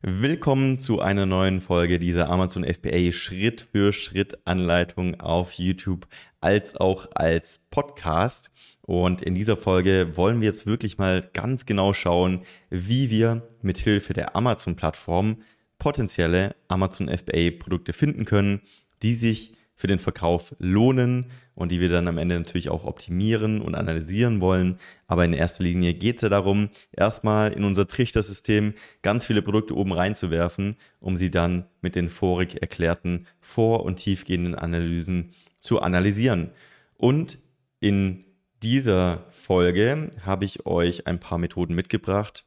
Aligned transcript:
Willkommen 0.00 0.78
zu 0.78 1.00
einer 1.00 1.26
neuen 1.26 1.60
Folge 1.60 1.98
dieser 1.98 2.30
Amazon 2.30 2.62
FBA 2.62 3.10
Schritt 3.10 3.62
für 3.72 3.92
Schritt 3.92 4.38
Anleitung 4.44 5.18
auf 5.18 5.54
YouTube 5.54 6.06
als 6.40 6.76
auch 6.76 7.08
als 7.16 7.66
Podcast. 7.70 8.52
Und 8.82 9.22
in 9.22 9.34
dieser 9.34 9.56
Folge 9.56 10.16
wollen 10.16 10.40
wir 10.40 10.46
jetzt 10.46 10.68
wirklich 10.68 10.98
mal 10.98 11.28
ganz 11.34 11.66
genau 11.66 11.92
schauen, 11.94 12.42
wie 12.70 13.10
wir 13.10 13.48
mit 13.60 13.78
Hilfe 13.78 14.12
der 14.12 14.36
Amazon 14.36 14.76
Plattform 14.76 15.42
potenzielle 15.80 16.54
Amazon 16.68 17.08
FBA 17.08 17.50
Produkte 17.58 17.92
finden 17.92 18.24
können, 18.24 18.60
die 19.02 19.14
sich 19.14 19.57
für 19.78 19.86
den 19.86 20.00
Verkauf 20.00 20.56
lohnen 20.58 21.26
und 21.54 21.70
die 21.70 21.80
wir 21.80 21.88
dann 21.88 22.08
am 22.08 22.18
Ende 22.18 22.36
natürlich 22.36 22.68
auch 22.68 22.84
optimieren 22.84 23.60
und 23.60 23.76
analysieren 23.76 24.40
wollen. 24.40 24.76
Aber 25.06 25.24
in 25.24 25.32
erster 25.32 25.62
Linie 25.62 25.94
geht 25.94 26.16
es 26.16 26.22
ja 26.22 26.28
darum, 26.28 26.68
erstmal 26.90 27.52
in 27.52 27.62
unser 27.62 27.86
Trichtersystem 27.86 28.74
ganz 29.02 29.24
viele 29.24 29.40
Produkte 29.40 29.76
oben 29.76 29.92
reinzuwerfen, 29.92 30.76
um 30.98 31.16
sie 31.16 31.30
dann 31.30 31.64
mit 31.80 31.94
den 31.94 32.08
vorig 32.08 32.60
erklärten 32.60 33.26
vor- 33.40 33.84
und 33.84 33.96
tiefgehenden 33.96 34.56
Analysen 34.56 35.30
zu 35.60 35.80
analysieren. 35.80 36.50
Und 36.96 37.38
in 37.78 38.24
dieser 38.64 39.26
Folge 39.30 40.10
habe 40.22 40.44
ich 40.44 40.66
euch 40.66 41.06
ein 41.06 41.20
paar 41.20 41.38
Methoden 41.38 41.76
mitgebracht, 41.76 42.44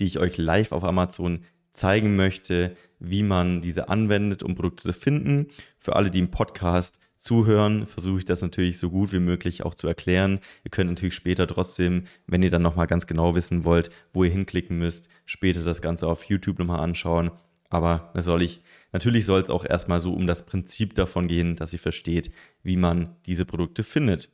die 0.00 0.06
ich 0.06 0.18
euch 0.18 0.36
live 0.36 0.72
auf 0.72 0.82
Amazon 0.82 1.44
zeigen 1.70 2.16
möchte, 2.16 2.76
wie 3.00 3.22
man 3.22 3.60
diese 3.62 3.88
anwendet, 3.88 4.42
um 4.42 4.54
Produkte 4.54 4.84
zu 4.84 4.92
finden. 4.92 5.48
Für 5.78 5.96
alle, 5.96 6.10
die 6.10 6.18
im 6.18 6.30
Podcast 6.30 7.00
zuhören, 7.16 7.86
versuche 7.86 8.18
ich 8.18 8.24
das 8.24 8.42
natürlich 8.42 8.78
so 8.78 8.90
gut 8.90 9.12
wie 9.12 9.18
möglich 9.18 9.64
auch 9.64 9.74
zu 9.74 9.88
erklären. 9.88 10.40
Ihr 10.64 10.70
könnt 10.70 10.90
natürlich 10.90 11.14
später 11.14 11.46
trotzdem, 11.46 12.04
wenn 12.26 12.42
ihr 12.42 12.50
dann 12.50 12.62
nochmal 12.62 12.86
ganz 12.86 13.06
genau 13.06 13.34
wissen 13.34 13.64
wollt, 13.64 13.90
wo 14.12 14.24
ihr 14.24 14.30
hinklicken 14.30 14.78
müsst, 14.78 15.08
später 15.26 15.62
das 15.62 15.82
Ganze 15.82 16.06
auf 16.06 16.24
YouTube 16.24 16.58
nochmal 16.58 16.80
anschauen. 16.80 17.30
Aber 17.68 18.12
soll 18.16 18.42
ich, 18.42 18.62
natürlich 18.92 19.26
soll 19.26 19.40
es 19.40 19.50
auch 19.50 19.64
erstmal 19.64 20.00
so 20.00 20.12
um 20.12 20.26
das 20.26 20.44
Prinzip 20.46 20.94
davon 20.94 21.28
gehen, 21.28 21.56
dass 21.56 21.72
ihr 21.72 21.78
versteht, 21.78 22.32
wie 22.62 22.76
man 22.76 23.16
diese 23.26 23.44
Produkte 23.44 23.82
findet. 23.82 24.30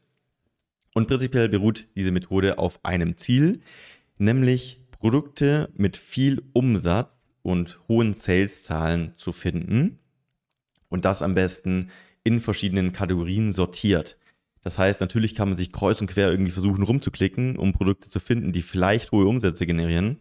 Und 0.95 1.09
prinzipiell 1.09 1.49
beruht 1.49 1.87
diese 1.95 2.13
Methode 2.13 2.59
auf 2.59 2.83
einem 2.85 3.17
Ziel, 3.17 3.61
nämlich 4.17 4.81
Produkte 4.91 5.69
mit 5.75 5.97
viel 5.97 6.43
Umsatz 6.55 7.16
und 7.47 7.79
hohen 7.87 8.13
Sales-Zahlen 8.13 9.15
zu 9.15 9.31
finden 9.31 10.01
und 10.89 11.05
das 11.05 11.23
am 11.23 11.35
besten 11.35 11.91
in 12.25 12.41
verschiedenen 12.41 12.91
Kategorien 12.91 13.53
sortiert. 13.53 14.19
Das 14.63 14.81
heißt, 14.81 15.01
natürlich 15.01 15.37
kann 15.37 15.51
man 15.51 15.57
sich 15.57 15.71
kreuz 15.71 16.01
und 16.01 16.09
quer 16.09 16.29
irgendwie 16.29 16.51
versuchen 16.51 16.83
rumzuklicken, 16.83 17.57
um 17.57 17.73
Produkte 17.73 18.11
zu 18.11 18.19
finden, 18.19 18.51
die 18.51 18.63
vielleicht 18.63 19.13
hohe 19.13 19.27
Umsätze 19.27 19.65
generieren. 19.65 20.19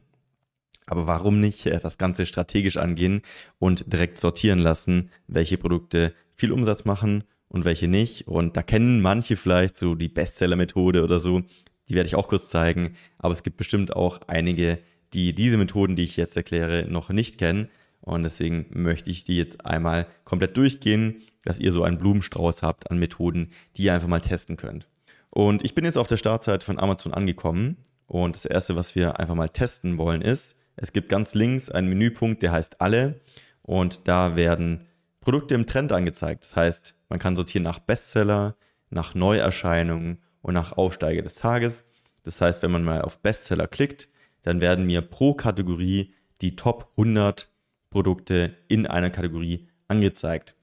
Aber 0.85 1.07
warum 1.07 1.39
nicht 1.39 1.65
äh, 1.65 1.79
das 1.79 1.97
Ganze 1.97 2.27
strategisch 2.27 2.77
angehen 2.77 3.23
und 3.57 3.91
direkt 3.91 4.19
sortieren 4.19 4.59
lassen, 4.59 5.09
welche 5.25 5.57
Produkte 5.57 6.13
viel 6.35 6.51
Umsatz 6.51 6.85
machen 6.85 7.23
und 7.47 7.65
welche 7.65 7.87
nicht? 7.87 8.27
Und 8.27 8.55
da 8.55 8.61
kennen 8.61 9.01
manche 9.01 9.35
vielleicht 9.35 9.77
so 9.77 9.95
die 9.95 10.09
Bestseller-Methode 10.09 11.03
oder 11.03 11.19
so. 11.19 11.41
Die 11.89 11.95
werde 11.95 12.05
ich 12.05 12.15
auch 12.15 12.27
kurz 12.27 12.49
zeigen. 12.49 12.95
Aber 13.17 13.33
es 13.33 13.41
gibt 13.41 13.57
bestimmt 13.57 13.95
auch 13.95 14.21
einige, 14.27 14.77
die 15.13 15.33
diese 15.33 15.57
Methoden, 15.57 15.95
die 15.95 16.03
ich 16.03 16.17
jetzt 16.17 16.35
erkläre, 16.35 16.85
noch 16.89 17.09
nicht 17.09 17.37
kennen. 17.37 17.69
Und 18.01 18.23
deswegen 18.23 18.67
möchte 18.69 19.09
ich 19.09 19.23
die 19.23 19.37
jetzt 19.37 19.65
einmal 19.65 20.07
komplett 20.25 20.57
durchgehen, 20.57 21.23
dass 21.43 21.59
ihr 21.59 21.71
so 21.71 21.83
einen 21.83 21.97
Blumenstrauß 21.97 22.61
habt 22.61 22.91
an 22.91 22.99
Methoden, 22.99 23.49
die 23.75 23.83
ihr 23.83 23.93
einfach 23.93 24.07
mal 24.07 24.21
testen 24.21 24.57
könnt. 24.57 24.87
Und 25.29 25.65
ich 25.65 25.75
bin 25.75 25.85
jetzt 25.85 25.97
auf 25.97 26.07
der 26.07 26.17
Startseite 26.17 26.65
von 26.65 26.79
Amazon 26.79 27.13
angekommen. 27.13 27.77
Und 28.07 28.35
das 28.35 28.45
erste, 28.45 28.75
was 28.75 28.95
wir 28.95 29.19
einfach 29.19 29.35
mal 29.35 29.49
testen 29.49 29.97
wollen, 29.97 30.21
ist, 30.21 30.55
es 30.75 30.93
gibt 30.93 31.09
ganz 31.09 31.33
links 31.33 31.69
einen 31.69 31.89
Menüpunkt, 31.89 32.43
der 32.43 32.51
heißt 32.51 32.81
Alle. 32.81 33.21
Und 33.61 34.07
da 34.07 34.35
werden 34.35 34.85
Produkte 35.19 35.55
im 35.55 35.65
Trend 35.65 35.91
angezeigt. 35.91 36.43
Das 36.43 36.55
heißt, 36.55 36.95
man 37.09 37.19
kann 37.19 37.35
sortieren 37.35 37.63
nach 37.63 37.79
Bestseller, 37.79 38.55
nach 38.89 39.15
Neuerscheinungen 39.15 40.19
und 40.41 40.53
nach 40.53 40.73
Aufsteiger 40.73 41.23
des 41.23 41.35
Tages. 41.35 41.85
Das 42.23 42.39
heißt, 42.41 42.61
wenn 42.61 42.71
man 42.71 42.83
mal 42.83 43.01
auf 43.01 43.19
Bestseller 43.19 43.67
klickt, 43.67 44.07
dann 44.45 44.61
werden 44.61 44.85
mir 44.85 45.01
pro 45.01 45.33
Kategorie 45.33 46.13
die 46.41 46.55
Top 46.55 46.91
100 46.97 47.49
Produkte 47.89 48.55
in 48.67 48.85
einer 48.85 49.09
Kategorie 49.09 49.67
angezeigt. 49.87 50.55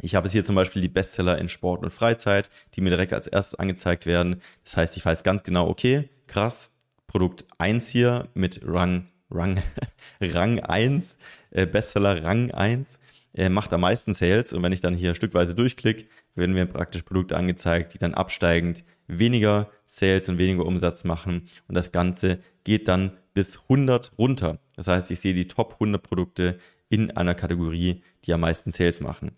Ich 0.00 0.14
habe 0.14 0.26
jetzt 0.26 0.32
hier 0.32 0.44
zum 0.44 0.54
Beispiel 0.54 0.80
die 0.80 0.88
Bestseller 0.88 1.38
in 1.38 1.48
Sport 1.48 1.82
und 1.82 1.90
Freizeit, 1.90 2.48
die 2.74 2.80
mir 2.80 2.90
direkt 2.90 3.12
als 3.12 3.26
erstes 3.26 3.58
angezeigt 3.58 4.06
werden. 4.06 4.40
Das 4.64 4.76
heißt, 4.76 4.96
ich 4.96 5.04
weiß 5.04 5.24
ganz 5.24 5.42
genau, 5.42 5.68
okay, 5.68 6.08
krass, 6.26 6.76
Produkt 7.06 7.44
1 7.58 7.88
hier 7.88 8.28
mit 8.34 8.60
Rang, 8.64 9.06
Rang, 9.30 9.60
Rang 10.20 10.60
1, 10.60 11.18
äh, 11.50 11.66
Bestseller 11.66 12.22
Rang 12.22 12.52
1, 12.52 13.00
äh, 13.34 13.48
macht 13.48 13.72
am 13.72 13.80
meisten 13.80 14.14
Sales. 14.14 14.52
Und 14.52 14.62
wenn 14.62 14.72
ich 14.72 14.80
dann 14.80 14.94
hier 14.94 15.14
stückweise 15.14 15.54
durchklicke, 15.54 16.06
werden 16.36 16.54
mir 16.54 16.66
praktisch 16.66 17.02
Produkte 17.02 17.36
angezeigt, 17.36 17.94
die 17.94 17.98
dann 17.98 18.14
absteigend 18.14 18.84
weniger 19.18 19.70
Sales 19.86 20.28
und 20.28 20.38
weniger 20.38 20.64
Umsatz 20.64 21.04
machen. 21.04 21.42
Und 21.68 21.74
das 21.74 21.92
Ganze 21.92 22.38
geht 22.64 22.88
dann 22.88 23.12
bis 23.34 23.58
100 23.62 24.12
runter. 24.18 24.58
Das 24.76 24.86
heißt, 24.86 25.10
ich 25.10 25.20
sehe 25.20 25.34
die 25.34 25.48
Top 25.48 25.74
100 25.74 26.02
Produkte 26.02 26.58
in 26.88 27.10
einer 27.12 27.34
Kategorie, 27.34 28.02
die 28.24 28.32
am 28.32 28.40
meisten 28.40 28.70
Sales 28.70 29.00
machen. 29.00 29.32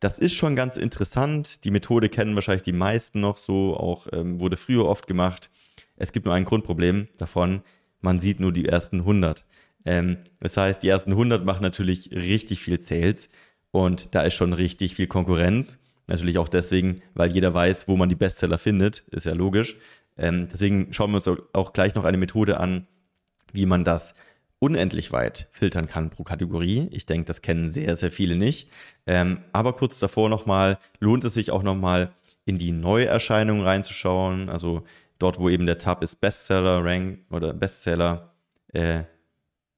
Das 0.00 0.18
ist 0.18 0.34
schon 0.34 0.56
ganz 0.56 0.76
interessant. 0.76 1.64
Die 1.64 1.70
Methode 1.70 2.08
kennen 2.08 2.34
wahrscheinlich 2.34 2.62
die 2.62 2.72
meisten 2.72 3.20
noch 3.20 3.38
so, 3.38 3.76
auch 3.76 4.08
ähm, 4.12 4.40
wurde 4.40 4.56
früher 4.56 4.84
oft 4.84 5.06
gemacht. 5.06 5.50
Es 5.96 6.12
gibt 6.12 6.26
nur 6.26 6.34
ein 6.34 6.44
Grundproblem 6.44 7.08
davon, 7.16 7.62
man 8.00 8.20
sieht 8.20 8.40
nur 8.40 8.52
die 8.52 8.66
ersten 8.66 9.00
100. 9.00 9.46
Ähm, 9.86 10.18
das 10.40 10.56
heißt, 10.56 10.82
die 10.82 10.88
ersten 10.88 11.12
100 11.12 11.44
machen 11.44 11.62
natürlich 11.62 12.10
richtig 12.12 12.60
viel 12.60 12.78
Sales 12.78 13.30
und 13.70 14.14
da 14.14 14.22
ist 14.22 14.34
schon 14.34 14.52
richtig 14.52 14.94
viel 14.94 15.06
Konkurrenz. 15.06 15.78
Natürlich 16.06 16.38
auch 16.38 16.48
deswegen, 16.48 17.02
weil 17.14 17.30
jeder 17.30 17.52
weiß, 17.52 17.88
wo 17.88 17.96
man 17.96 18.08
die 18.08 18.14
Bestseller 18.14 18.58
findet, 18.58 19.00
ist 19.10 19.26
ja 19.26 19.32
logisch. 19.32 19.76
Ähm, 20.16 20.48
deswegen 20.52 20.92
schauen 20.92 21.10
wir 21.10 21.16
uns 21.16 21.28
auch 21.52 21.72
gleich 21.72 21.94
noch 21.94 22.04
eine 22.04 22.16
Methode 22.16 22.58
an, 22.58 22.86
wie 23.52 23.66
man 23.66 23.84
das 23.84 24.14
unendlich 24.58 25.12
weit 25.12 25.48
filtern 25.50 25.86
kann 25.86 26.10
pro 26.10 26.24
Kategorie. 26.24 26.88
Ich 26.92 27.06
denke, 27.06 27.26
das 27.26 27.42
kennen 27.42 27.70
sehr, 27.70 27.96
sehr 27.96 28.12
viele 28.12 28.36
nicht. 28.36 28.70
Ähm, 29.06 29.38
aber 29.52 29.74
kurz 29.74 29.98
davor 29.98 30.28
nochmal, 30.28 30.78
lohnt 31.00 31.24
es 31.24 31.34
sich 31.34 31.50
auch 31.50 31.62
nochmal 31.62 32.12
in 32.44 32.58
die 32.58 32.72
Neuerscheinungen 32.72 33.64
reinzuschauen. 33.64 34.48
Also 34.48 34.84
dort, 35.18 35.38
wo 35.38 35.48
eben 35.48 35.66
der 35.66 35.78
Tab 35.78 36.02
ist 36.02 36.20
Bestseller 36.20 36.84
Rank 36.84 37.20
oder 37.30 37.52
Bestseller 37.52 38.32
äh, 38.72 39.02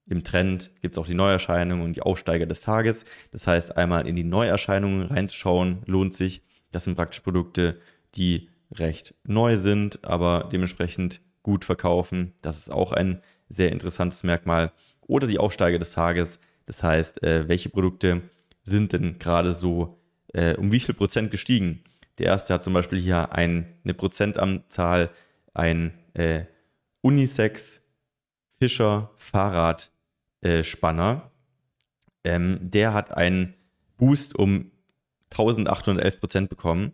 im 0.09 0.25
Trend, 0.25 0.71
gibt 0.81 0.95
es 0.95 0.99
auch 0.99 1.07
die 1.07 1.15
Neuerscheinungen 1.15 1.85
und 1.85 1.97
die 1.97 2.03
Aufsteiger 2.03 2.47
des 2.47 2.63
Tages. 2.63 3.05
Das 3.31 3.47
heißt, 3.47 3.77
einmal 3.77 4.07
in 4.07 4.17
die 4.17 4.25
Neuerscheinungen 4.25 5.03
reinzuschauen, 5.03 5.83
lohnt 5.87 6.15
sich. 6.15 6.43
Das 6.71 6.85
sind 6.85 6.97
praktisch 6.97 7.21
Produkte, 7.21 7.81
die 8.15 8.49
recht 8.73 9.15
neu 9.25 9.57
sind, 9.57 10.05
aber 10.05 10.49
dementsprechend 10.51 11.21
gut 11.43 11.65
verkaufen. 11.65 12.35
Das 12.43 12.59
ist 12.59 12.71
auch 12.71 12.93
ein 12.93 13.21
sehr 13.49 13.73
interessantes 13.73 14.23
Merkmal. 14.23 14.73
Oder 15.03 15.27
die 15.27 15.39
Aufsteiger 15.39 15.79
des 15.79 15.93
Tages. 15.93 16.39
Das 16.67 16.83
heißt, 16.83 17.23
äh, 17.23 17.49
welche 17.49 17.71
Produkte 17.71 18.23
sind 18.63 18.93
denn 18.93 19.19
gerade 19.19 19.53
so 19.53 19.99
äh, 20.35 20.55
um 20.57 20.73
wie 20.73 20.81
viel 20.81 20.95
Prozent 20.95 21.31
gestiegen? 21.31 21.83
Der 22.19 22.27
erste 22.27 22.53
hat 22.53 22.63
zum 22.63 22.75
Beispiel 22.75 22.99
hier 22.99 23.33
ein, 23.33 23.79
eine 23.85 23.95
Prozentanzahl, 23.95 25.11
ein 25.55 25.95
äh, 26.15 26.45
Unisex 27.01 27.83
Fischer 28.59 29.11
Fahrradspanner. 29.17 29.98
Äh, 30.41 30.63
ähm, 32.25 32.59
der 32.61 32.95
hat 32.95 33.17
einen 33.17 33.55
Boost 33.97 34.35
um 34.35 34.71
1811 35.31 36.21
Prozent 36.21 36.49
bekommen. 36.49 36.93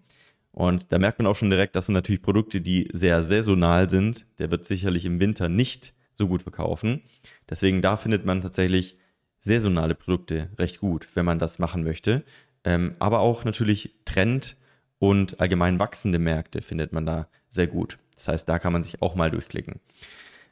Und 0.52 0.92
da 0.92 0.98
merkt 0.98 1.18
man 1.18 1.26
auch 1.26 1.34
schon 1.34 1.50
direkt, 1.50 1.74
das 1.74 1.86
sind 1.86 1.94
natürlich 1.94 2.22
Produkte, 2.22 2.60
die 2.60 2.88
sehr 2.92 3.24
saisonal 3.24 3.90
sind. 3.90 4.26
Der 4.38 4.50
wird 4.50 4.64
sicherlich 4.64 5.04
im 5.04 5.18
Winter 5.18 5.48
nicht 5.48 5.94
so 6.14 6.28
gut 6.28 6.42
verkaufen. 6.42 7.02
Deswegen 7.50 7.82
da 7.82 7.96
findet 7.96 8.24
man 8.24 8.40
tatsächlich 8.40 8.96
saisonale 9.40 9.94
Produkte 9.94 10.50
recht 10.58 10.80
gut, 10.80 11.08
wenn 11.14 11.24
man 11.24 11.38
das 11.38 11.58
machen 11.58 11.82
möchte. 11.82 12.22
Ähm, 12.64 12.94
aber 12.98 13.18
auch 13.18 13.44
natürlich 13.44 13.94
Trend 14.04 14.56
und 14.98 15.40
allgemein 15.40 15.78
wachsende 15.80 16.18
Märkte 16.18 16.62
findet 16.62 16.92
man 16.92 17.04
da 17.04 17.28
sehr 17.48 17.66
gut. 17.66 17.98
Das 18.14 18.28
heißt, 18.28 18.48
da 18.48 18.58
kann 18.58 18.72
man 18.72 18.84
sich 18.84 19.02
auch 19.02 19.16
mal 19.16 19.30
durchklicken. 19.30 19.80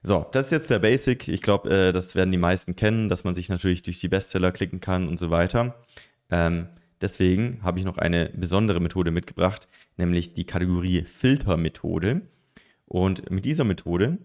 So, 0.02 0.26
das 0.32 0.46
ist 0.46 0.52
jetzt 0.52 0.70
der 0.70 0.80
Basic. 0.80 1.28
Ich 1.28 1.42
glaube, 1.42 1.70
äh, 1.70 1.92
das 1.92 2.14
werden 2.14 2.32
die 2.32 2.38
meisten 2.38 2.74
kennen, 2.76 3.08
dass 3.08 3.24
man 3.24 3.34
sich 3.34 3.48
natürlich 3.48 3.82
durch 3.82 4.00
die 4.00 4.08
Bestseller 4.08 4.52
klicken 4.52 4.80
kann 4.80 5.08
und 5.08 5.18
so 5.18 5.30
weiter. 5.30 5.76
Ähm, 6.30 6.68
Deswegen 7.02 7.58
habe 7.62 7.80
ich 7.80 7.84
noch 7.84 7.98
eine 7.98 8.30
besondere 8.32 8.78
Methode 8.78 9.10
mitgebracht, 9.10 9.66
nämlich 9.96 10.34
die 10.34 10.46
Kategorie 10.46 11.02
Filtermethode. 11.02 12.22
Und 12.86 13.28
mit 13.28 13.44
dieser 13.44 13.64
Methode 13.64 14.18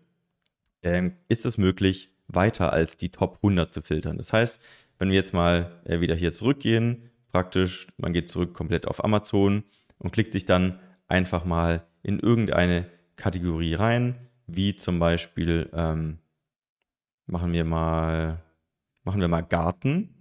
ähm, 0.84 1.14
ist 1.28 1.48
es 1.48 1.58
möglich, 1.58 2.12
weiter 2.28 2.72
als 2.72 2.96
die 2.96 3.10
Top 3.10 3.38
100 3.38 3.74
zu 3.74 3.82
filtern. 3.82 4.18
Das 4.18 4.32
heißt, 4.32 4.62
wenn 5.00 5.10
wir 5.10 5.16
jetzt 5.16 5.34
mal 5.34 5.72
äh, 5.86 6.02
wieder 6.02 6.14
hier 6.14 6.32
zurückgehen, 6.32 7.10
praktisch, 7.32 7.88
man 7.98 8.14
geht 8.14 8.30
zurück 8.30 8.54
komplett 8.54 8.88
auf 8.88 9.04
Amazon 9.04 9.64
und 9.98 10.12
klickt 10.12 10.32
sich 10.32 10.46
dann 10.46 10.80
einfach 11.08 11.46
mal 11.46 11.84
in 12.04 12.20
irgendeine 12.20 12.86
Kategorie 13.16 13.74
rein, 13.74 14.20
wie 14.48 14.76
zum 14.76 15.00
Beispiel, 15.00 15.70
ähm, 15.74 16.20
machen 17.28 17.54
wir 17.54 17.66
mal 17.66 18.42
machen 19.08 19.22
wir 19.22 19.30
mal 19.30 19.42
Garten. 19.42 20.14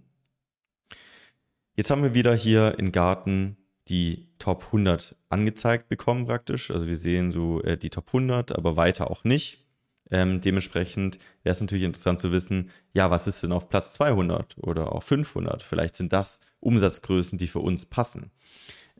Jetzt 1.75 1.91
haben 1.91 2.03
wir 2.03 2.13
wieder 2.13 2.33
hier 2.33 2.79
in 2.79 2.91
Garten 2.91 3.57
die 3.89 4.29
Top 4.39 4.65
100 4.67 5.15
angezeigt 5.29 5.89
bekommen 5.89 6.25
praktisch. 6.25 6.71
Also 6.71 6.87
wir 6.87 6.97
sehen 6.97 7.31
so 7.31 7.61
äh, 7.63 7.77
die 7.77 7.89
Top 7.89 8.07
100, 8.07 8.53
aber 8.53 8.75
weiter 8.77 9.11
auch 9.11 9.23
nicht. 9.23 9.65
Ähm, 10.09 10.39
dementsprechend 10.39 11.17
wäre 11.43 11.53
es 11.53 11.59
natürlich 11.59 11.83
interessant 11.83 12.21
zu 12.21 12.31
wissen, 12.31 12.71
ja, 12.93 13.11
was 13.11 13.27
ist 13.27 13.43
denn 13.43 13.51
auf 13.51 13.67
Platz 13.67 13.93
200 13.93 14.57
oder 14.57 14.93
auf 14.93 15.03
500? 15.03 15.63
Vielleicht 15.63 15.97
sind 15.97 16.13
das 16.13 16.39
Umsatzgrößen, 16.61 17.37
die 17.37 17.47
für 17.47 17.59
uns 17.59 17.85
passen. 17.85 18.31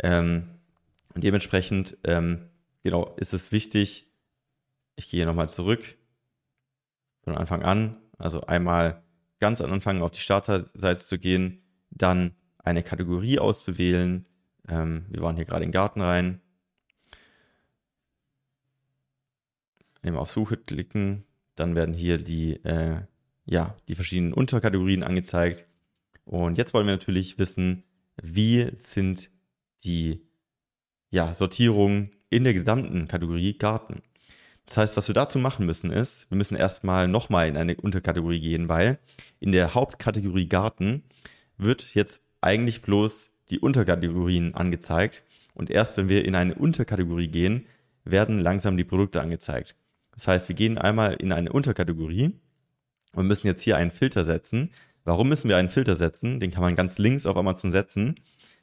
Ähm, 0.03 0.49
und 1.13 1.23
dementsprechend, 1.23 1.97
ähm, 2.03 2.49
genau, 2.83 3.15
ist 3.15 3.33
es 3.33 3.53
wichtig, 3.53 4.06
ich 4.97 5.09
gehe 5.09 5.25
nochmal 5.25 5.47
zurück 5.47 5.97
von 7.23 7.37
Anfang 7.37 7.63
an, 7.63 7.97
also 8.17 8.41
einmal 8.41 9.03
ganz 9.39 9.61
am 9.61 9.71
Anfang 9.71 10.01
auf 10.01 10.11
die 10.11 10.19
Startseite 10.19 10.99
zu 10.99 11.17
gehen, 11.17 11.61
dann 11.91 12.35
eine 12.57 12.83
Kategorie 12.83 13.39
auszuwählen. 13.39 14.27
Ähm, 14.67 15.05
wir 15.09 15.21
waren 15.21 15.35
hier 15.35 15.45
gerade 15.45 15.63
in 15.63 15.69
den 15.69 15.73
Garten 15.73 16.01
rein. 16.01 16.41
Eben 20.03 20.17
auf 20.17 20.31
Suche 20.31 20.57
klicken, 20.57 21.23
dann 21.55 21.75
werden 21.75 21.93
hier 21.93 22.17
die, 22.17 22.63
äh, 22.65 23.01
ja, 23.45 23.77
die 23.87 23.95
verschiedenen 23.95 24.33
Unterkategorien 24.33 25.03
angezeigt. 25.03 25.65
Und 26.25 26.57
jetzt 26.57 26.73
wollen 26.73 26.87
wir 26.87 26.93
natürlich 26.93 27.39
wissen, 27.39 27.83
wie 28.21 28.71
sind 28.75 29.29
die 29.83 30.27
ja, 31.09 31.33
Sortierungen 31.33 32.11
in 32.29 32.43
der 32.43 32.53
gesamten 32.53 33.07
Kategorie 33.07 33.57
Garten. 33.57 34.01
Das 34.67 34.77
heißt, 34.77 34.97
was 34.97 35.07
wir 35.07 35.15
dazu 35.15 35.39
machen 35.39 35.65
müssen, 35.65 35.91
ist, 35.91 36.29
wir 36.29 36.37
müssen 36.37 36.57
erstmal 36.57 37.07
nochmal 37.07 37.47
in 37.47 37.55
eine 37.55 37.77
Unterkategorie 37.77 38.41
gehen, 38.41 38.67
weil 38.67 38.99
in 39.39 39.53
der 39.53 39.73
Hauptkategorie 39.73 40.49
Garten 40.49 41.03
wird 41.57 41.95
jetzt 41.95 42.21
eigentlich 42.41 42.81
bloß 42.81 43.31
die 43.49 43.59
Unterkategorien 43.59 44.53
angezeigt. 44.55 45.23
Und 45.53 45.69
erst 45.69 45.97
wenn 45.97 46.09
wir 46.09 46.25
in 46.25 46.35
eine 46.35 46.53
Unterkategorie 46.53 47.29
gehen, 47.29 47.65
werden 48.03 48.39
langsam 48.39 48.75
die 48.75 48.83
Produkte 48.83 49.21
angezeigt. 49.21 49.75
Das 50.11 50.27
heißt, 50.27 50.49
wir 50.49 50.55
gehen 50.55 50.77
einmal 50.77 51.13
in 51.13 51.31
eine 51.31 51.51
Unterkategorie 51.53 52.33
und 53.13 53.25
müssen 53.25 53.47
jetzt 53.47 53.61
hier 53.61 53.77
einen 53.77 53.91
Filter 53.91 54.25
setzen. 54.25 54.71
Warum 55.05 55.29
müssen 55.29 55.47
wir 55.47 55.55
einen 55.55 55.69
Filter 55.69 55.95
setzen? 55.95 56.41
Den 56.41 56.51
kann 56.51 56.61
man 56.61 56.75
ganz 56.75 56.97
links 56.97 57.25
auf 57.25 57.37
Amazon 57.37 57.71
setzen, 57.71 58.15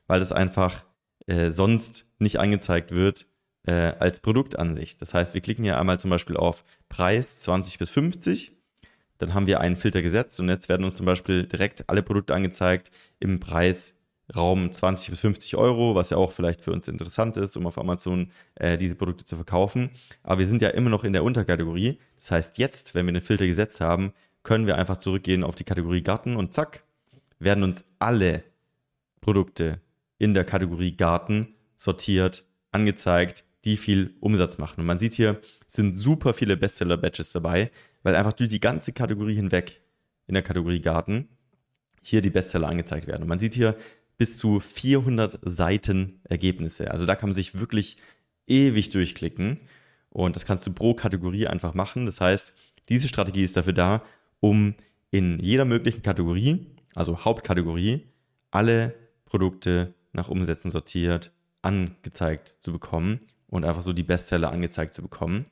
weil 0.06 0.20
das 0.20 0.32
einfach 0.32 0.84
äh, 1.26 1.50
sonst 1.50 2.06
nicht 2.18 2.38
angezeigt 2.38 2.94
wird, 2.94 3.26
äh, 3.66 3.92
als 3.98 4.20
Produktansicht. 4.20 5.00
Das 5.00 5.14
heißt, 5.14 5.34
wir 5.34 5.40
klicken 5.40 5.64
hier 5.64 5.78
einmal 5.78 5.98
zum 5.98 6.10
Beispiel 6.10 6.36
auf 6.36 6.64
Preis 6.88 7.38
20 7.38 7.78
bis 7.78 7.90
50. 7.90 8.52
Dann 9.18 9.34
haben 9.34 9.46
wir 9.46 9.60
einen 9.60 9.76
Filter 9.76 10.02
gesetzt 10.02 10.40
und 10.40 10.48
jetzt 10.48 10.68
werden 10.68 10.84
uns 10.84 10.96
zum 10.96 11.06
Beispiel 11.06 11.46
direkt 11.46 11.88
alle 11.88 12.02
Produkte 12.02 12.34
angezeigt 12.34 12.90
im 13.20 13.40
Preisraum 13.40 14.72
20 14.72 15.10
bis 15.10 15.20
50 15.20 15.56
Euro, 15.56 15.94
was 15.94 16.10
ja 16.10 16.16
auch 16.16 16.32
vielleicht 16.32 16.62
für 16.62 16.72
uns 16.72 16.88
interessant 16.88 17.36
ist, 17.36 17.56
um 17.56 17.66
auf 17.66 17.78
Amazon 17.78 18.30
äh, 18.56 18.76
diese 18.76 18.96
Produkte 18.96 19.24
zu 19.24 19.36
verkaufen. 19.36 19.90
Aber 20.22 20.40
wir 20.40 20.46
sind 20.46 20.62
ja 20.62 20.68
immer 20.70 20.90
noch 20.90 21.04
in 21.04 21.12
der 21.12 21.24
Unterkategorie. 21.24 21.98
Das 22.16 22.32
heißt, 22.32 22.58
jetzt, 22.58 22.94
wenn 22.94 23.06
wir 23.06 23.12
den 23.12 23.22
Filter 23.22 23.46
gesetzt 23.46 23.80
haben, 23.80 24.12
können 24.42 24.66
wir 24.66 24.76
einfach 24.76 24.98
zurückgehen 24.98 25.44
auf 25.44 25.54
die 25.54 25.64
Kategorie 25.64 26.02
Garten 26.02 26.36
und 26.36 26.52
zack, 26.52 26.82
werden 27.38 27.64
uns 27.64 27.84
alle 27.98 28.44
Produkte 29.20 29.80
in 30.18 30.34
der 30.34 30.44
Kategorie 30.44 30.96
Garten 30.96 31.54
sortiert, 31.76 32.44
angezeigt, 32.72 33.44
die 33.64 33.76
viel 33.76 34.14
Umsatz 34.20 34.58
machen. 34.58 34.80
Und 34.80 34.86
man 34.86 34.98
sieht 34.98 35.14
hier, 35.14 35.40
sind 35.66 35.94
super 35.94 36.34
viele 36.34 36.56
Bestseller-Badges 36.56 37.32
dabei, 37.32 37.70
weil 38.02 38.14
einfach 38.14 38.34
durch 38.34 38.50
die 38.50 38.60
ganze 38.60 38.92
Kategorie 38.92 39.34
hinweg 39.34 39.80
in 40.26 40.34
der 40.34 40.42
Kategorie 40.42 40.80
Garten 40.80 41.28
hier 42.02 42.20
die 42.20 42.30
Bestseller 42.30 42.68
angezeigt 42.68 43.06
werden. 43.06 43.22
Und 43.22 43.28
man 43.28 43.38
sieht 43.38 43.54
hier 43.54 43.76
bis 44.18 44.36
zu 44.36 44.60
400 44.60 45.38
Seiten 45.42 46.20
Ergebnisse. 46.24 46.90
Also 46.90 47.06
da 47.06 47.16
kann 47.16 47.30
man 47.30 47.34
sich 47.34 47.58
wirklich 47.58 47.96
ewig 48.46 48.90
durchklicken. 48.90 49.60
Und 50.10 50.36
das 50.36 50.44
kannst 50.44 50.66
du 50.66 50.72
pro 50.72 50.94
Kategorie 50.94 51.46
einfach 51.46 51.74
machen. 51.74 52.06
Das 52.06 52.20
heißt, 52.20 52.54
diese 52.90 53.08
Strategie 53.08 53.42
ist 53.42 53.56
dafür 53.56 53.72
da, 53.72 54.02
um 54.40 54.74
in 55.10 55.40
jeder 55.40 55.64
möglichen 55.64 56.02
Kategorie, 56.02 56.66
also 56.94 57.24
Hauptkategorie, 57.24 58.06
alle 58.50 58.94
Produkte 59.24 59.94
nach 60.12 60.28
Umsätzen 60.28 60.70
sortiert 60.70 61.32
angezeigt 61.62 62.56
zu 62.60 62.72
bekommen 62.72 63.20
und 63.54 63.64
einfach 63.64 63.82
so 63.82 63.92
die 63.92 64.02
Bestseller 64.02 64.50
angezeigt 64.50 64.94
zu 64.94 65.02
bekommen, 65.02 65.44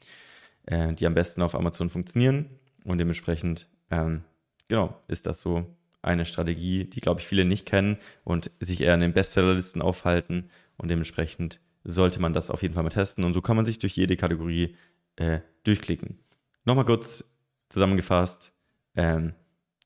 äh, 0.66 0.92
die 0.92 1.06
am 1.06 1.14
besten 1.14 1.40
auf 1.40 1.54
Amazon 1.54 1.88
funktionieren. 1.88 2.50
Und 2.84 2.98
dementsprechend, 2.98 3.68
ähm, 3.90 4.24
genau, 4.68 5.00
ist 5.06 5.26
das 5.26 5.40
so 5.40 5.66
eine 6.02 6.24
Strategie, 6.24 6.84
die, 6.84 7.00
glaube 7.00 7.20
ich, 7.20 7.26
viele 7.26 7.44
nicht 7.44 7.64
kennen 7.64 7.96
und 8.24 8.50
sich 8.58 8.80
eher 8.80 8.94
in 8.94 9.00
den 9.00 9.12
Bestsellerlisten 9.12 9.80
aufhalten. 9.80 10.50
Und 10.76 10.90
dementsprechend 10.90 11.60
sollte 11.84 12.20
man 12.20 12.32
das 12.32 12.50
auf 12.50 12.62
jeden 12.62 12.74
Fall 12.74 12.82
mal 12.82 12.88
testen. 12.88 13.24
Und 13.24 13.34
so 13.34 13.40
kann 13.40 13.56
man 13.56 13.64
sich 13.64 13.78
durch 13.78 13.94
jede 13.94 14.16
Kategorie 14.16 14.76
äh, 15.14 15.38
durchklicken. 15.62 16.18
Nochmal 16.64 16.84
kurz 16.84 17.24
zusammengefasst. 17.68 18.52
Ähm, 18.96 19.34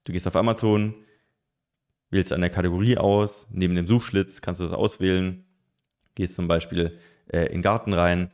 du 0.07 0.13
gehst 0.13 0.27
auf 0.27 0.37
Amazon, 0.37 0.95
wählst 2.09 2.33
eine 2.33 2.49
Kategorie 2.49 2.97
aus, 2.97 3.47
neben 3.51 3.75
dem 3.75 3.87
Suchschlitz 3.87 4.41
kannst 4.41 4.63
du 4.63 4.65
das 4.65 4.73
auswählen, 4.73 5.45
gehst 6.15 6.35
zum 6.35 6.49
Beispiel 6.49 6.99
äh, 7.29 7.47
in 7.47 7.55
den 7.55 7.63
Garten 7.63 7.93
rein, 7.93 8.33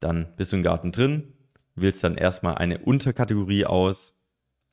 dann 0.00 0.34
bist 0.36 0.52
du 0.52 0.56
im 0.56 0.62
Garten 0.62 0.92
drin, 0.92 1.32
wählst 1.74 2.04
dann 2.04 2.16
erstmal 2.16 2.56
eine 2.56 2.78
Unterkategorie 2.78 3.64
aus, 3.64 4.14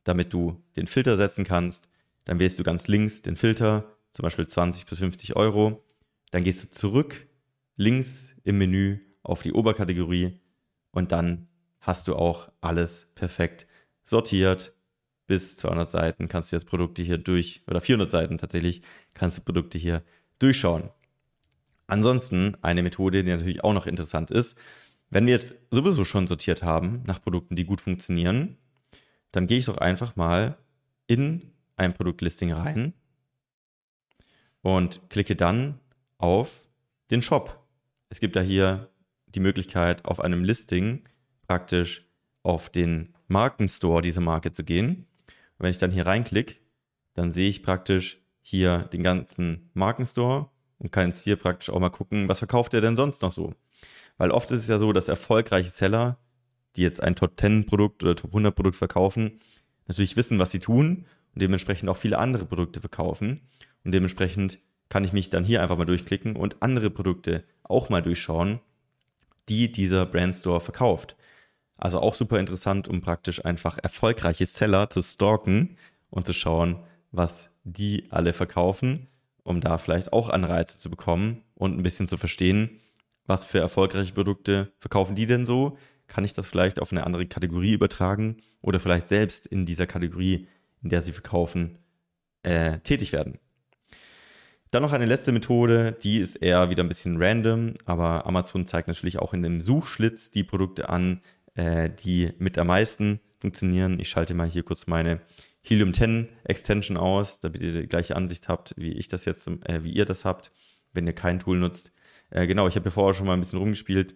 damit 0.03 0.33
du 0.33 0.63
den 0.75 0.87
Filter 0.87 1.15
setzen 1.15 1.43
kannst, 1.43 1.89
dann 2.25 2.39
wählst 2.39 2.59
du 2.59 2.63
ganz 2.63 2.87
links 2.87 3.21
den 3.21 3.35
Filter, 3.35 3.97
zum 4.11 4.23
Beispiel 4.23 4.47
20 4.47 4.85
bis 4.85 4.99
50 4.99 5.35
Euro, 5.35 5.83
dann 6.31 6.43
gehst 6.43 6.63
du 6.63 6.69
zurück 6.69 7.27
links 7.75 8.29
im 8.43 8.57
Menü 8.57 8.99
auf 9.23 9.41
die 9.41 9.53
Oberkategorie 9.53 10.39
und 10.91 11.11
dann 11.11 11.47
hast 11.79 12.07
du 12.07 12.15
auch 12.15 12.51
alles 12.61 13.09
perfekt 13.15 13.67
sortiert, 14.03 14.73
bis 15.27 15.55
200 15.57 15.89
Seiten 15.89 16.27
kannst 16.27 16.51
du 16.51 16.57
jetzt 16.57 16.65
Produkte 16.65 17.01
hier 17.03 17.17
durch, 17.17 17.63
oder 17.67 17.79
400 17.79 18.11
Seiten 18.11 18.37
tatsächlich, 18.37 18.81
kannst 19.13 19.37
du 19.37 19.41
Produkte 19.41 19.77
hier 19.77 20.03
durchschauen. 20.39 20.89
Ansonsten 21.91 22.55
eine 22.61 22.83
Methode, 22.83 23.21
die 23.21 23.29
natürlich 23.29 23.65
auch 23.65 23.73
noch 23.73 23.85
interessant 23.85 24.31
ist, 24.31 24.57
wenn 25.09 25.25
wir 25.25 25.33
jetzt 25.33 25.55
sowieso 25.71 26.05
schon 26.05 26.25
sortiert 26.25 26.63
haben 26.63 27.03
nach 27.05 27.21
Produkten, 27.21 27.57
die 27.57 27.65
gut 27.65 27.81
funktionieren, 27.81 28.57
dann 29.33 29.45
gehe 29.45 29.57
ich 29.57 29.65
doch 29.65 29.77
einfach 29.77 30.15
mal 30.15 30.57
in 31.07 31.51
ein 31.75 31.93
Produktlisting 31.93 32.53
rein 32.53 32.93
und 34.61 35.01
klicke 35.09 35.35
dann 35.35 35.81
auf 36.17 36.69
den 37.09 37.21
Shop. 37.21 37.61
Es 38.07 38.21
gibt 38.21 38.37
da 38.37 38.41
hier 38.41 38.89
die 39.27 39.41
Möglichkeit, 39.41 40.05
auf 40.05 40.21
einem 40.21 40.45
Listing 40.45 41.03
praktisch 41.45 42.07
auf 42.41 42.69
den 42.69 43.13
Markenstore 43.27 44.01
dieser 44.01 44.21
Marke 44.21 44.53
zu 44.53 44.63
gehen 44.63 45.07
und 45.57 45.65
wenn 45.65 45.71
ich 45.71 45.77
dann 45.77 45.91
hier 45.91 46.07
reinklicke, 46.07 46.55
dann 47.15 47.31
sehe 47.31 47.49
ich 47.49 47.63
praktisch 47.63 48.21
hier 48.39 48.83
den 48.93 49.03
ganzen 49.03 49.69
Markenstore 49.73 50.50
und 50.81 50.91
kann 50.91 51.07
jetzt 51.07 51.23
hier 51.23 51.35
praktisch 51.35 51.69
auch 51.69 51.79
mal 51.79 51.89
gucken, 51.89 52.27
was 52.27 52.39
verkauft 52.39 52.73
er 52.73 52.81
denn 52.81 52.95
sonst 52.95 53.21
noch 53.21 53.31
so. 53.31 53.53
Weil 54.17 54.31
oft 54.31 54.49
ist 54.51 54.59
es 54.59 54.67
ja 54.67 54.79
so, 54.79 54.91
dass 54.93 55.07
erfolgreiche 55.07 55.69
Seller, 55.69 56.17
die 56.75 56.81
jetzt 56.81 57.01
ein 57.03 57.15
Top 57.15 57.39
10 57.39 57.67
Produkt 57.67 58.03
oder 58.03 58.15
Top 58.15 58.31
100 58.31 58.55
Produkt 58.55 58.75
verkaufen, 58.75 59.39
natürlich 59.87 60.17
wissen, 60.17 60.39
was 60.39 60.51
sie 60.51 60.59
tun 60.59 61.05
und 61.33 61.41
dementsprechend 61.41 61.87
auch 61.89 61.97
viele 61.97 62.17
andere 62.17 62.45
Produkte 62.45 62.79
verkaufen. 62.79 63.41
Und 63.83 63.91
dementsprechend 63.93 64.59
kann 64.89 65.03
ich 65.03 65.13
mich 65.13 65.29
dann 65.29 65.43
hier 65.43 65.61
einfach 65.61 65.77
mal 65.77 65.85
durchklicken 65.85 66.35
und 66.35 66.61
andere 66.61 66.89
Produkte 66.89 67.43
auch 67.63 67.89
mal 67.89 68.01
durchschauen, 68.01 68.59
die 69.49 69.71
dieser 69.71 70.05
Brandstore 70.05 70.61
verkauft. 70.61 71.15
Also 71.77 71.99
auch 71.99 72.15
super 72.15 72.39
interessant, 72.39 72.87
um 72.87 73.01
praktisch 73.01 73.43
einfach 73.45 73.77
erfolgreiche 73.81 74.45
Seller 74.45 74.89
zu 74.89 75.01
stalken 75.01 75.77
und 76.09 76.25
zu 76.25 76.33
schauen, 76.33 76.79
was 77.11 77.49
die 77.63 78.07
alle 78.09 78.33
verkaufen, 78.33 79.07
um 79.43 79.61
da 79.61 79.77
vielleicht 79.77 80.13
auch 80.13 80.29
Anreize 80.29 80.79
zu 80.79 80.89
bekommen 80.89 81.43
und 81.55 81.77
ein 81.77 81.83
bisschen 81.83 82.07
zu 82.07 82.17
verstehen, 82.17 82.81
was 83.25 83.45
für 83.45 83.59
erfolgreiche 83.59 84.13
Produkte 84.13 84.71
verkaufen 84.79 85.15
die 85.15 85.25
denn 85.25 85.45
so? 85.45 85.77
Kann 86.07 86.25
ich 86.25 86.33
das 86.33 86.47
vielleicht 86.47 86.81
auf 86.81 86.91
eine 86.91 87.05
andere 87.05 87.25
Kategorie 87.25 87.73
übertragen 87.73 88.37
oder 88.61 88.79
vielleicht 88.79 89.07
selbst 89.07 89.47
in 89.47 89.65
dieser 89.65 89.87
Kategorie, 89.87 90.47
in 90.83 90.89
der 90.89 91.01
sie 91.01 91.13
verkaufen, 91.13 91.77
äh, 92.43 92.79
tätig 92.79 93.13
werden? 93.13 93.39
Dann 94.71 94.83
noch 94.83 94.93
eine 94.93 95.05
letzte 95.05 95.31
Methode, 95.31 95.97
die 96.01 96.17
ist 96.17 96.35
eher 96.35 96.69
wieder 96.69 96.83
ein 96.83 96.87
bisschen 96.87 97.21
random, 97.21 97.73
aber 97.85 98.25
Amazon 98.25 98.65
zeigt 98.65 98.87
natürlich 98.87 99.19
auch 99.19 99.33
in 99.33 99.43
dem 99.43 99.61
Suchschlitz 99.61 100.31
die 100.31 100.43
Produkte 100.43 100.89
an, 100.89 101.21
äh, 101.55 101.89
die 101.89 102.31
mit 102.39 102.57
am 102.57 102.67
meisten 102.67 103.19
funktionieren. 103.39 103.99
Ich 103.99 104.09
schalte 104.09 104.33
mal 104.33 104.47
hier 104.47 104.63
kurz 104.63 104.87
meine 104.87 105.19
Helium 105.63 105.93
10 105.93 106.29
Extension 106.43 106.97
aus, 106.97 107.39
damit 107.39 107.61
ihr 107.61 107.81
die 107.81 107.87
gleiche 107.87 108.15
Ansicht 108.15 108.47
habt, 108.47 108.73
wie 108.77 108.93
ich 108.93 109.07
das 109.07 109.25
jetzt, 109.25 109.47
äh, 109.47 109.83
wie 109.83 109.91
ihr 109.91 110.05
das 110.05 110.25
habt, 110.25 110.51
wenn 110.93 111.07
ihr 111.07 111.13
kein 111.13 111.39
Tool 111.39 111.57
nutzt. 111.57 111.91
Äh, 112.31 112.47
genau, 112.47 112.67
ich 112.67 112.75
habe 112.75 112.85
ja 112.85 112.91
vorher 112.91 113.13
schon 113.13 113.27
mal 113.27 113.33
ein 113.33 113.39
bisschen 113.39 113.59
rumgespielt. 113.59 114.15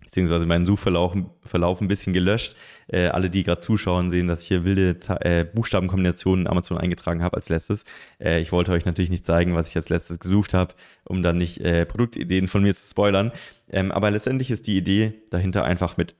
beziehungsweise 0.00 0.46
meinen 0.46 0.66
Suchverlauf 0.66 1.14
Verlauf 1.44 1.80
ein 1.80 1.88
bisschen 1.88 2.12
gelöscht. 2.12 2.56
Äh, 2.88 3.08
alle, 3.08 3.30
die 3.30 3.42
gerade 3.42 3.60
zuschauen, 3.60 4.10
sehen, 4.10 4.28
dass 4.28 4.42
ich 4.42 4.48
hier 4.48 4.64
wilde 4.64 4.96
äh, 5.20 5.44
Buchstabenkombinationen 5.44 6.46
in 6.46 6.50
Amazon 6.50 6.78
eingetragen 6.78 7.22
habe 7.22 7.36
als 7.36 7.48
letztes. 7.48 7.84
Äh, 8.18 8.40
ich 8.40 8.52
wollte 8.52 8.72
euch 8.72 8.86
natürlich 8.86 9.10
nicht 9.10 9.24
zeigen, 9.24 9.54
was 9.54 9.70
ich 9.70 9.76
als 9.76 9.88
letztes 9.88 10.18
gesucht 10.18 10.54
habe, 10.54 10.74
um 11.04 11.22
dann 11.22 11.36
nicht 11.38 11.58
äh, 11.60 11.84
Produktideen 11.84 12.48
von 12.48 12.62
mir 12.62 12.74
zu 12.74 12.88
spoilern. 12.88 13.32
Ähm, 13.68 13.92
aber 13.92 14.10
letztendlich 14.10 14.50
ist 14.50 14.66
die 14.66 14.76
Idee 14.76 15.22
dahinter 15.30 15.64
einfach 15.64 15.96
mit, 15.96 16.16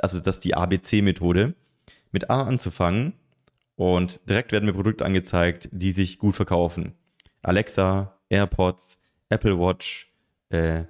also 0.00 0.20
das 0.20 0.36
ist 0.36 0.44
die 0.44 0.54
ABC-Methode, 0.54 1.54
mit 2.12 2.30
A 2.30 2.42
anzufangen 2.44 3.12
und 3.76 4.20
direkt 4.28 4.52
werden 4.52 4.64
mir 4.66 4.72
Produkte 4.72 5.04
angezeigt, 5.04 5.68
die 5.70 5.92
sich 5.92 6.18
gut 6.18 6.34
verkaufen. 6.34 6.94
Alexa, 7.42 8.18
AirPods, 8.28 8.98
Apple 9.28 9.58
Watch, 9.58 10.10
äh, 10.48 10.84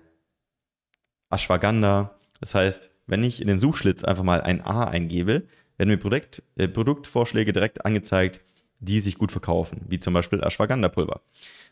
Ashwagandha. 1.30 2.16
Das 2.40 2.54
heißt, 2.54 2.90
wenn 3.06 3.24
ich 3.24 3.40
in 3.40 3.48
den 3.48 3.58
Suchschlitz 3.58 4.04
einfach 4.04 4.22
mal 4.22 4.40
ein 4.40 4.64
A 4.64 4.84
eingebe, 4.84 5.44
werden 5.76 5.90
mir 5.90 5.98
Produkt, 5.98 6.42
äh, 6.56 6.68
Produktvorschläge 6.68 7.52
direkt 7.52 7.84
angezeigt, 7.84 8.44
die 8.78 9.00
sich 9.00 9.18
gut 9.18 9.32
verkaufen, 9.32 9.82
wie 9.88 9.98
zum 9.98 10.14
Beispiel 10.14 10.42
Ashwagandha-Pulver. 10.42 11.20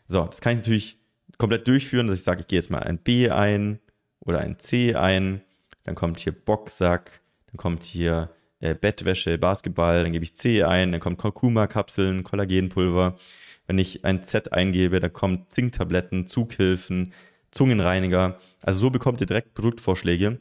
So, 0.07 0.25
das 0.25 0.41
kann 0.41 0.53
ich 0.53 0.59
natürlich 0.59 0.99
komplett 1.37 1.67
durchführen, 1.67 2.07
dass 2.07 2.19
ich 2.19 2.23
sage, 2.23 2.41
ich 2.41 2.47
gehe 2.47 2.59
jetzt 2.59 2.69
mal 2.69 2.83
ein 2.83 2.97
B 2.97 3.29
ein 3.29 3.79
oder 4.19 4.39
ein 4.39 4.59
C 4.59 4.95
ein, 4.95 5.41
dann 5.83 5.95
kommt 5.95 6.19
hier 6.19 6.33
Boxsack, 6.33 7.21
dann 7.47 7.57
kommt 7.57 7.83
hier 7.83 8.29
äh, 8.65 8.75
Bettwäsche, 8.79 9.37
Basketball, 9.37 10.03
dann 10.03 10.11
gebe 10.11 10.23
ich 10.23 10.35
C 10.35 10.63
ein, 10.63 10.91
dann 10.91 11.01
kommt 11.01 11.17
Kurkuma-Kapseln, 11.17 12.23
Kollagenpulver. 12.23 13.15
Wenn 13.67 13.77
ich 13.77 14.05
ein 14.05 14.21
Z 14.21 14.53
eingebe, 14.53 14.99
dann 14.99 15.13
kommen 15.13 15.45
Zinktabletten, 15.49 16.27
Zughilfen, 16.27 17.13
Zungenreiniger. 17.51 18.39
Also 18.61 18.79
so 18.79 18.89
bekommt 18.89 19.21
ihr 19.21 19.27
direkt 19.27 19.53
Produktvorschläge 19.53 20.39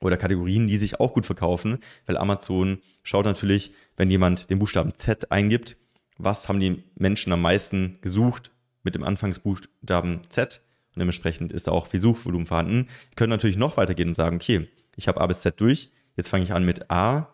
oder 0.00 0.16
Kategorien, 0.16 0.66
die 0.66 0.76
sich 0.76 1.00
auch 1.00 1.14
gut 1.14 1.26
verkaufen, 1.26 1.78
weil 2.06 2.16
Amazon 2.16 2.78
schaut 3.02 3.24
natürlich, 3.24 3.72
wenn 3.96 4.10
jemand 4.10 4.50
den 4.50 4.58
Buchstaben 4.58 4.92
Z 4.96 5.32
eingibt, 5.32 5.76
was 6.18 6.48
haben 6.48 6.60
die 6.60 6.84
Menschen 6.96 7.32
am 7.32 7.42
meisten 7.42 7.98
gesucht 8.02 8.52
mit 8.82 8.94
dem 8.94 9.02
Anfangsbuchstaben 9.02 10.20
Z 10.28 10.60
und 10.94 11.00
dementsprechend 11.00 11.50
ist 11.50 11.66
da 11.66 11.72
auch 11.72 11.86
viel 11.86 12.00
Suchvolumen 12.00 12.46
vorhanden. 12.46 12.86
Ihr 13.10 13.16
könnt 13.16 13.30
natürlich 13.30 13.56
noch 13.56 13.76
weitergehen 13.76 14.08
und 14.08 14.14
sagen, 14.14 14.36
okay, 14.36 14.68
ich 14.96 15.08
habe 15.08 15.20
A 15.20 15.26
bis 15.26 15.40
Z 15.40 15.58
durch, 15.60 15.90
jetzt 16.16 16.28
fange 16.28 16.44
ich 16.44 16.52
an 16.52 16.64
mit 16.64 16.90
A, 16.90 17.33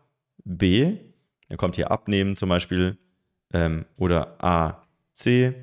B, 0.50 0.97
dann 1.49 1.59
kommt 1.59 1.76
hier 1.76 1.90
Abnehmen 1.90 2.37
zum 2.37 2.49
Beispiel 2.49 2.99
ähm, 3.52 3.87
oder 3.97 4.42
A, 4.42 4.83
C, 5.12 5.54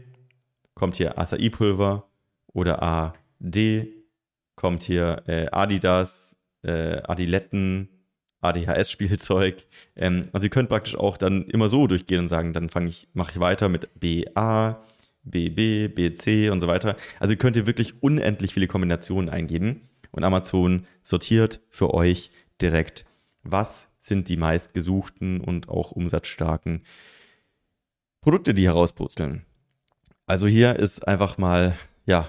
kommt 0.73 0.95
hier 0.95 1.17
Acai-Pulver 1.17 2.07
oder 2.53 2.81
A, 2.81 3.13
D 3.39 3.93
kommt 4.55 4.83
hier 4.83 5.23
äh, 5.27 5.47
Adidas, 5.51 6.37
äh, 6.63 7.01
Adiletten, 7.03 7.89
ADHS-Spielzeug. 8.41 9.65
Ähm, 9.99 10.21
also 10.31 10.45
ihr 10.45 10.51
könnt 10.51 10.69
praktisch 10.69 10.95
auch 10.95 11.17
dann 11.17 11.47
immer 11.47 11.69
so 11.69 11.87
durchgehen 11.87 12.19
und 12.19 12.27
sagen, 12.27 12.53
dann 12.53 12.69
fange 12.69 12.89
ich, 12.89 13.07
mache 13.13 13.31
ich 13.31 13.39
weiter 13.39 13.67
mit 13.67 13.89
BA, 13.99 14.79
BB, 15.23 15.87
BC 15.95 16.51
und 16.51 16.61
so 16.61 16.67
weiter. 16.67 16.95
Also 17.19 17.33
ihr 17.33 17.39
könnt 17.39 17.55
hier 17.55 17.65
wirklich 17.65 18.03
unendlich 18.03 18.53
viele 18.53 18.67
Kombinationen 18.67 19.27
eingeben 19.27 19.81
und 20.11 20.23
Amazon 20.23 20.85
sortiert 21.01 21.61
für 21.71 21.95
euch 21.95 22.29
direkt, 22.61 23.05
was 23.51 23.91
sind 23.99 24.29
die 24.29 24.37
meistgesuchten 24.37 25.41
und 25.41 25.69
auch 25.69 25.91
umsatzstarken 25.91 26.83
Produkte, 28.21 28.53
die 28.53 28.65
herauspurzeln. 28.65 29.45
Also 30.25 30.47
hier 30.47 30.75
ist 30.75 31.07
einfach 31.07 31.37
mal, 31.37 31.77
ja, 32.05 32.27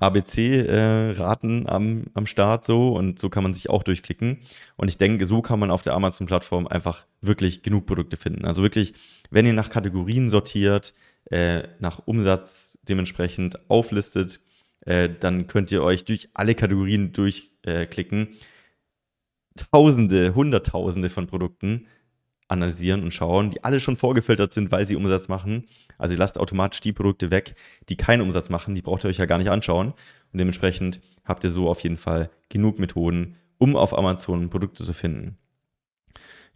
ABC-Raten 0.00 1.66
äh, 1.66 1.68
am, 1.68 2.04
am 2.14 2.26
Start 2.26 2.64
so 2.64 2.92
und 2.92 3.18
so 3.18 3.28
kann 3.28 3.42
man 3.42 3.52
sich 3.52 3.68
auch 3.68 3.82
durchklicken. 3.82 4.38
Und 4.76 4.88
ich 4.88 4.96
denke, 4.96 5.26
so 5.26 5.42
kann 5.42 5.58
man 5.58 5.70
auf 5.70 5.82
der 5.82 5.94
Amazon-Plattform 5.94 6.68
einfach 6.68 7.06
wirklich 7.20 7.62
genug 7.62 7.86
Produkte 7.86 8.16
finden. 8.16 8.44
Also 8.44 8.62
wirklich, 8.62 8.94
wenn 9.30 9.44
ihr 9.44 9.52
nach 9.52 9.70
Kategorien 9.70 10.28
sortiert, 10.28 10.94
äh, 11.30 11.64
nach 11.80 12.00
Umsatz 12.06 12.78
dementsprechend 12.88 13.68
auflistet, 13.68 14.40
äh, 14.86 15.08
dann 15.08 15.48
könnt 15.48 15.72
ihr 15.72 15.82
euch 15.82 16.04
durch 16.04 16.30
alle 16.32 16.54
Kategorien 16.54 17.12
durchklicken. 17.12 18.28
Tausende, 19.58 20.34
Hunderttausende 20.34 21.08
von 21.08 21.26
Produkten 21.26 21.86
analysieren 22.48 23.02
und 23.02 23.12
schauen, 23.12 23.50
die 23.50 23.62
alle 23.62 23.78
schon 23.78 23.96
vorgefiltert 23.96 24.52
sind, 24.52 24.72
weil 24.72 24.86
sie 24.86 24.96
Umsatz 24.96 25.28
machen. 25.28 25.66
Also 25.98 26.14
ihr 26.14 26.18
lasst 26.18 26.38
automatisch 26.38 26.80
die 26.80 26.92
Produkte 26.92 27.30
weg, 27.30 27.54
die 27.88 27.96
keinen 27.96 28.22
Umsatz 28.22 28.48
machen, 28.48 28.74
die 28.74 28.82
braucht 28.82 29.04
ihr 29.04 29.10
euch 29.10 29.18
ja 29.18 29.26
gar 29.26 29.38
nicht 29.38 29.50
anschauen. 29.50 29.88
Und 30.32 30.38
dementsprechend 30.38 31.00
habt 31.24 31.44
ihr 31.44 31.50
so 31.50 31.68
auf 31.68 31.82
jeden 31.82 31.96
Fall 31.96 32.30
genug 32.48 32.78
Methoden, 32.78 33.36
um 33.58 33.76
auf 33.76 33.96
Amazon 33.96 34.48
Produkte 34.50 34.84
zu 34.84 34.92
finden. 34.92 35.36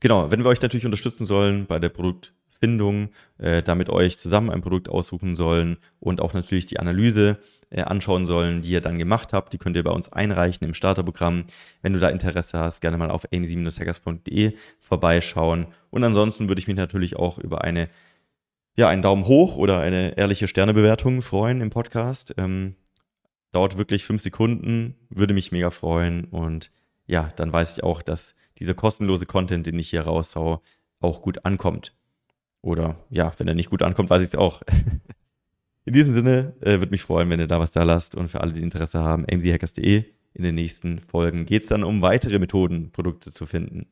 Genau, 0.02 0.32
wenn 0.32 0.42
wir 0.42 0.48
euch 0.48 0.60
natürlich 0.60 0.84
unterstützen 0.84 1.26
sollen 1.26 1.66
bei 1.66 1.78
der 1.78 1.88
Produktfindung, 1.88 3.10
äh, 3.38 3.62
damit 3.62 3.88
euch 3.88 4.18
zusammen 4.18 4.50
ein 4.50 4.60
Produkt 4.60 4.88
aussuchen 4.88 5.36
sollen 5.36 5.76
und 6.00 6.20
auch 6.20 6.34
natürlich 6.34 6.66
die 6.66 6.80
Analyse 6.80 7.38
äh, 7.70 7.82
anschauen 7.82 8.26
sollen, 8.26 8.62
die 8.62 8.70
ihr 8.70 8.80
dann 8.80 8.98
gemacht 8.98 9.32
habt. 9.32 9.52
Die 9.52 9.58
könnt 9.58 9.76
ihr 9.76 9.84
bei 9.84 9.92
uns 9.92 10.12
einreichen 10.12 10.66
im 10.66 10.74
Starterprogramm. 10.74 11.44
Wenn 11.82 11.92
du 11.92 12.00
da 12.00 12.08
Interesse 12.08 12.58
hast, 12.58 12.80
gerne 12.80 12.98
mal 12.98 13.12
auf 13.12 13.26
amy-hackers.de 13.32 14.54
vorbeischauen. 14.80 15.68
Und 15.90 16.02
ansonsten 16.02 16.48
würde 16.48 16.58
ich 16.58 16.66
mich 16.66 16.76
natürlich 16.76 17.14
auch 17.14 17.38
über 17.38 17.62
eine, 17.62 17.88
ja, 18.74 18.88
einen 18.88 19.02
Daumen 19.02 19.26
hoch 19.26 19.56
oder 19.56 19.78
eine 19.78 20.18
ehrliche 20.18 20.48
Sternebewertung 20.48 21.22
freuen 21.22 21.60
im 21.60 21.70
Podcast. 21.70 22.34
Ähm, 22.38 22.74
dauert 23.52 23.78
wirklich 23.78 24.02
fünf 24.02 24.20
Sekunden, 24.20 24.96
würde 25.10 25.32
mich 25.32 25.52
mega 25.52 25.70
freuen. 25.70 26.24
Und 26.24 26.72
ja, 27.06 27.30
dann 27.36 27.52
weiß 27.52 27.76
ich 27.76 27.84
auch, 27.84 28.02
dass 28.02 28.34
dieser 28.58 28.74
kostenlose 28.74 29.26
Content, 29.26 29.66
den 29.66 29.78
ich 29.78 29.90
hier 29.90 30.02
raushau, 30.02 30.62
auch 31.00 31.22
gut 31.22 31.44
ankommt. 31.44 31.94
Oder 32.62 32.96
ja, 33.10 33.32
wenn 33.38 33.48
er 33.48 33.54
nicht 33.54 33.70
gut 33.70 33.82
ankommt, 33.82 34.10
weiß 34.10 34.22
ich 34.22 34.28
es 34.28 34.36
auch. 34.36 34.62
In 35.84 35.94
diesem 35.94 36.14
Sinne, 36.14 36.54
äh, 36.60 36.78
würde 36.78 36.90
mich 36.90 37.02
freuen, 37.02 37.28
wenn 37.28 37.40
ihr 37.40 37.48
da 37.48 37.58
was 37.58 37.72
da 37.72 37.82
lasst. 37.82 38.14
Und 38.14 38.28
für 38.28 38.40
alle, 38.40 38.52
die 38.52 38.62
Interesse 38.62 39.00
haben, 39.00 39.24
mchackers.de. 39.24 40.04
In 40.34 40.44
den 40.44 40.54
nächsten 40.54 41.00
Folgen 41.00 41.44
geht 41.44 41.62
es 41.62 41.68
dann 41.68 41.84
um 41.84 42.00
weitere 42.02 42.38
Methoden, 42.38 42.92
Produkte 42.92 43.32
zu 43.32 43.46
finden. 43.46 43.86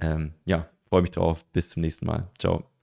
Ähm, 0.00 0.34
ja, 0.44 0.68
freue 0.88 1.02
mich 1.02 1.12
drauf. 1.12 1.44
Bis 1.52 1.68
zum 1.70 1.82
nächsten 1.82 2.06
Mal. 2.06 2.28
Ciao. 2.38 2.68